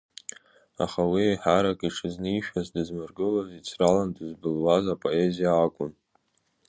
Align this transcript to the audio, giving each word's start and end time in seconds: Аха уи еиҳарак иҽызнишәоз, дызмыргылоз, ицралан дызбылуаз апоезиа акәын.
Аха 0.83 1.01
уи 1.11 1.21
еиҳарак 1.27 1.79
иҽызнишәоз, 1.87 2.67
дызмыргылоз, 2.73 3.49
ицралан 3.59 4.09
дызбылуаз 4.15 4.85
апоезиа 4.93 5.51
акәын. 5.65 5.91